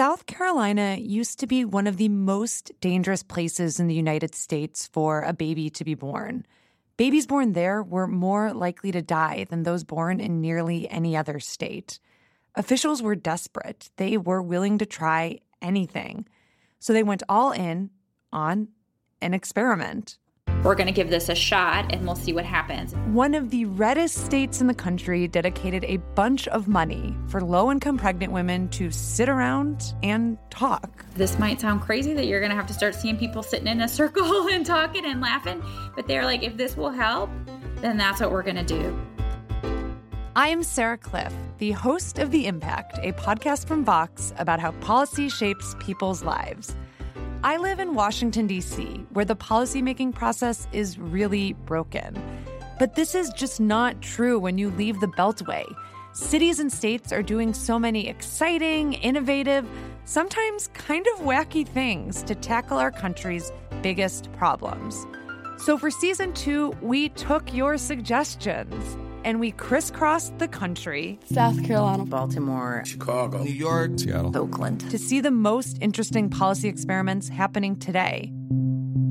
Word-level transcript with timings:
South 0.00 0.24
Carolina 0.24 0.96
used 0.98 1.38
to 1.40 1.46
be 1.46 1.62
one 1.62 1.86
of 1.86 1.98
the 1.98 2.08
most 2.08 2.72
dangerous 2.80 3.22
places 3.22 3.78
in 3.78 3.86
the 3.86 3.94
United 3.94 4.34
States 4.34 4.86
for 4.86 5.20
a 5.20 5.34
baby 5.34 5.68
to 5.68 5.84
be 5.84 5.94
born. 5.94 6.46
Babies 6.96 7.26
born 7.26 7.52
there 7.52 7.82
were 7.82 8.06
more 8.06 8.54
likely 8.54 8.90
to 8.92 9.02
die 9.02 9.44
than 9.50 9.62
those 9.62 9.84
born 9.84 10.18
in 10.18 10.40
nearly 10.40 10.88
any 10.88 11.18
other 11.18 11.38
state. 11.38 11.98
Officials 12.54 13.02
were 13.02 13.14
desperate. 13.14 13.90
They 13.98 14.16
were 14.16 14.40
willing 14.40 14.78
to 14.78 14.86
try 14.86 15.40
anything. 15.60 16.26
So 16.78 16.94
they 16.94 17.02
went 17.02 17.22
all 17.28 17.52
in 17.52 17.90
on 18.32 18.68
an 19.20 19.34
experiment. 19.34 20.16
We're 20.62 20.74
going 20.74 20.88
to 20.88 20.92
give 20.92 21.08
this 21.08 21.30
a 21.30 21.34
shot 21.34 21.90
and 21.94 22.04
we'll 22.04 22.16
see 22.16 22.34
what 22.34 22.44
happens. 22.44 22.94
One 23.14 23.34
of 23.34 23.48
the 23.48 23.64
reddest 23.64 24.26
states 24.26 24.60
in 24.60 24.66
the 24.66 24.74
country 24.74 25.26
dedicated 25.26 25.84
a 25.84 25.96
bunch 26.14 26.48
of 26.48 26.68
money 26.68 27.16
for 27.28 27.40
low 27.40 27.70
income 27.70 27.96
pregnant 27.96 28.30
women 28.30 28.68
to 28.70 28.90
sit 28.90 29.30
around 29.30 29.94
and 30.02 30.36
talk. 30.50 31.06
This 31.14 31.38
might 31.38 31.62
sound 31.62 31.80
crazy 31.80 32.12
that 32.12 32.26
you're 32.26 32.40
going 32.40 32.50
to 32.50 32.56
have 32.56 32.66
to 32.66 32.74
start 32.74 32.94
seeing 32.94 33.16
people 33.16 33.42
sitting 33.42 33.68
in 33.68 33.80
a 33.80 33.88
circle 33.88 34.48
and 34.50 34.66
talking 34.66 35.06
and 35.06 35.22
laughing, 35.22 35.62
but 35.96 36.06
they're 36.06 36.26
like, 36.26 36.42
if 36.42 36.58
this 36.58 36.76
will 36.76 36.90
help, 36.90 37.30
then 37.76 37.96
that's 37.96 38.20
what 38.20 38.30
we're 38.30 38.42
going 38.42 38.56
to 38.56 38.62
do. 38.62 39.00
I'm 40.36 40.62
Sarah 40.62 40.98
Kliff, 40.98 41.32
the 41.56 41.70
host 41.70 42.18
of 42.18 42.30
The 42.30 42.46
Impact, 42.46 42.98
a 43.02 43.12
podcast 43.12 43.66
from 43.66 43.82
Vox 43.82 44.34
about 44.36 44.60
how 44.60 44.72
policy 44.72 45.30
shapes 45.30 45.74
people's 45.80 46.22
lives. 46.22 46.76
I 47.42 47.56
live 47.56 47.80
in 47.80 47.94
Washington, 47.94 48.46
D.C., 48.46 49.06
where 49.14 49.24
the 49.24 49.34
policymaking 49.34 50.14
process 50.14 50.68
is 50.72 50.98
really 50.98 51.54
broken. 51.54 52.22
But 52.78 52.96
this 52.96 53.14
is 53.14 53.30
just 53.30 53.60
not 53.60 54.02
true 54.02 54.38
when 54.38 54.58
you 54.58 54.68
leave 54.72 55.00
the 55.00 55.06
Beltway. 55.06 55.64
Cities 56.12 56.60
and 56.60 56.70
states 56.70 57.14
are 57.14 57.22
doing 57.22 57.54
so 57.54 57.78
many 57.78 58.08
exciting, 58.08 58.92
innovative, 58.92 59.66
sometimes 60.04 60.68
kind 60.74 61.06
of 61.14 61.24
wacky 61.24 61.66
things 61.66 62.22
to 62.24 62.34
tackle 62.34 62.76
our 62.76 62.90
country's 62.90 63.52
biggest 63.80 64.30
problems. 64.32 65.06
So 65.56 65.78
for 65.78 65.90
season 65.90 66.34
two, 66.34 66.74
we 66.82 67.08
took 67.08 67.54
your 67.54 67.78
suggestions 67.78 68.98
and 69.24 69.40
we 69.40 69.52
crisscrossed 69.52 70.38
the 70.38 70.48
country. 70.48 71.18
South 71.24 71.62
Carolina, 71.64 72.04
Baltimore, 72.04 72.82
Chicago, 72.84 73.42
New 73.42 73.50
York, 73.50 73.92
Seattle, 73.96 74.36
Oakland. 74.36 74.90
To 74.90 74.98
see 74.98 75.20
the 75.20 75.30
most 75.30 75.78
interesting 75.80 76.30
policy 76.30 76.68
experiments 76.68 77.28
happening 77.28 77.76
today. 77.76 78.32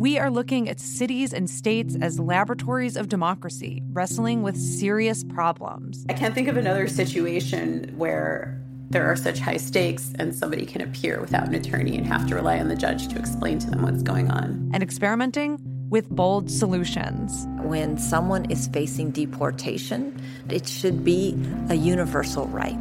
We 0.00 0.18
are 0.18 0.30
looking 0.30 0.68
at 0.68 0.80
cities 0.80 1.34
and 1.34 1.50
states 1.50 1.94
as 2.00 2.18
laboratories 2.18 2.96
of 2.96 3.08
democracy, 3.08 3.82
wrestling 3.92 4.42
with 4.42 4.56
serious 4.56 5.24
problems. 5.24 6.06
I 6.08 6.14
can't 6.14 6.34
think 6.34 6.48
of 6.48 6.56
another 6.56 6.88
situation 6.88 7.92
where 7.96 8.58
there 8.90 9.04
are 9.04 9.14
such 9.14 9.38
high 9.38 9.58
stakes 9.58 10.12
and 10.18 10.34
somebody 10.34 10.66
can 10.66 10.80
appear 10.80 11.20
without 11.20 11.46
an 11.46 11.54
attorney 11.54 11.96
and 11.96 12.06
have 12.06 12.26
to 12.26 12.34
rely 12.34 12.58
on 12.58 12.68
the 12.68 12.76
judge 12.76 13.08
to 13.08 13.18
explain 13.18 13.58
to 13.60 13.70
them 13.70 13.82
what's 13.82 14.02
going 14.02 14.30
on. 14.30 14.70
And 14.72 14.82
experimenting 14.82 15.58
with 15.90 16.08
bold 16.08 16.50
solutions. 16.50 17.46
When 17.62 17.98
someone 17.98 18.50
is 18.50 18.68
facing 18.68 19.10
deportation, 19.10 20.18
it 20.48 20.66
should 20.66 21.04
be 21.04 21.36
a 21.68 21.74
universal 21.74 22.46
right. 22.46 22.78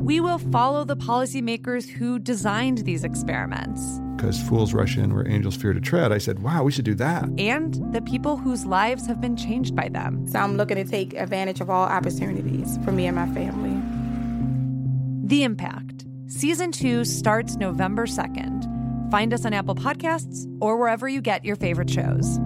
We 0.00 0.20
will 0.20 0.38
follow 0.38 0.84
the 0.84 0.96
policymakers 0.96 1.88
who 1.88 2.18
designed 2.18 2.78
these 2.78 3.04
experiments. 3.04 4.00
Because 4.16 4.40
fools 4.42 4.72
rush 4.72 4.96
in 4.96 5.14
where 5.14 5.26
angels 5.28 5.56
fear 5.56 5.72
to 5.72 5.80
tread, 5.80 6.12
I 6.12 6.18
said, 6.18 6.38
wow, 6.38 6.62
we 6.62 6.72
should 6.72 6.84
do 6.84 6.94
that. 6.96 7.28
And 7.38 7.74
the 7.92 8.02
people 8.02 8.36
whose 8.36 8.64
lives 8.64 9.06
have 9.06 9.20
been 9.20 9.36
changed 9.36 9.74
by 9.74 9.88
them. 9.88 10.26
So 10.28 10.38
I'm 10.38 10.56
looking 10.56 10.76
to 10.76 10.84
take 10.84 11.14
advantage 11.14 11.60
of 11.60 11.68
all 11.68 11.84
opportunities 11.84 12.78
for 12.84 12.92
me 12.92 13.06
and 13.06 13.16
my 13.16 13.26
family. 13.34 13.76
The 15.26 15.42
Impact. 15.44 16.06
Season 16.26 16.72
2 16.72 17.04
starts 17.04 17.56
November 17.56 18.06
2nd. 18.06 19.10
Find 19.10 19.34
us 19.34 19.44
on 19.44 19.52
Apple 19.52 19.74
Podcasts 19.74 20.46
or 20.60 20.76
wherever 20.76 21.08
you 21.08 21.20
get 21.20 21.44
your 21.44 21.56
favorite 21.56 21.90
shows. 21.90 22.38